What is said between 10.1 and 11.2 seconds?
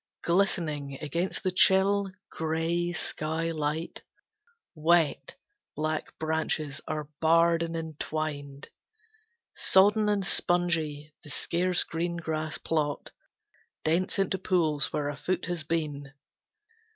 spongy,